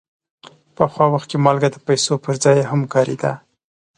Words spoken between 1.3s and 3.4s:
کې مالګه د پیسو پر ځای هم کارېده.